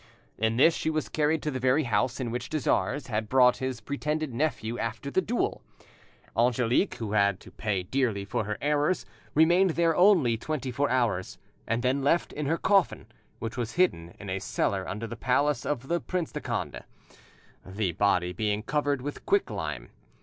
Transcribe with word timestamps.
In 0.39 0.57
this 0.57 0.73
she 0.73 0.89
was 0.89 1.09
carried 1.09 1.43
to 1.43 1.51
the 1.51 1.59
very 1.59 1.83
house 1.83 2.15
to 2.15 2.23
which 2.25 2.49
de 2.49 2.59
Jars 2.59 3.05
had 3.05 3.29
brought 3.29 3.57
his 3.57 3.81
pretended 3.81 4.33
nephew 4.33 4.79
after 4.79 5.11
the 5.11 5.21
duel. 5.21 5.61
Angelique, 6.35 6.95
who 6.95 7.11
had 7.11 7.39
to 7.41 7.51
pay 7.51 7.83
dearly 7.83 8.25
for 8.25 8.45
her 8.45 8.57
errors, 8.63 9.05
remained 9.35 9.75
there 9.77 9.95
only 9.95 10.37
twenty 10.37 10.71
four 10.71 10.89
hours, 10.89 11.37
and 11.67 11.83
then 11.83 12.01
left 12.01 12.33
in 12.33 12.47
her 12.47 12.57
coffin, 12.57 13.05
which 13.37 13.57
was 13.57 13.73
hidden 13.73 14.15
in 14.17 14.27
a 14.27 14.39
cellar 14.39 14.87
under 14.89 15.05
the 15.05 15.15
palace 15.15 15.67
of 15.67 15.87
the 15.87 15.99
Prince 16.01 16.31
de 16.31 16.41
Conde, 16.41 16.83
the 17.63 17.91
body 17.91 18.33
being 18.33 18.63
covered 18.63 19.03
with 19.03 19.23
quicklime. 19.27 19.89